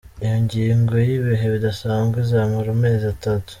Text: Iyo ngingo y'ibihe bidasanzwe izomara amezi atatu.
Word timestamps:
Iyo 0.23 0.37
ngingo 0.43 0.93
y'ibihe 1.07 1.45
bidasanzwe 1.53 2.17
izomara 2.25 2.69
amezi 2.75 3.05
atatu. 3.15 3.49